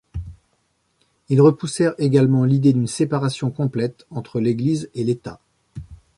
Ils 1.29 1.41
repoussèrent 1.43 1.93
également 1.99 2.43
l’idée 2.43 2.73
d’une 2.73 2.87
séparation 2.87 3.51
complète 3.51 4.07
entre 4.09 4.39
l’Église 4.39 4.89
et 4.95 5.03
l’État. 5.03 5.39